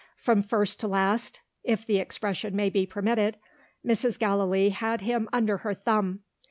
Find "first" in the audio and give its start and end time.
0.41-0.79